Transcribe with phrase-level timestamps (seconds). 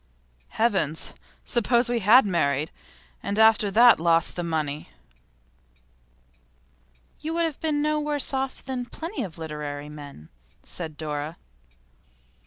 [0.57, 1.13] Heavens!
[1.45, 2.71] Suppose we had married,
[3.21, 4.89] and after that lost the money!'
[7.19, 10.29] 'You would have been no worse off than plenty of literary men,'
[10.63, 11.37] said Dora.